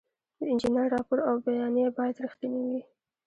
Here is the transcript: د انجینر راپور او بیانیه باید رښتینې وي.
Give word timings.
د 0.37 0.39
انجینر 0.51 0.87
راپور 0.95 1.19
او 1.29 1.35
بیانیه 1.45 1.89
باید 1.97 2.21
رښتینې 2.25 2.59
وي. 2.69 2.79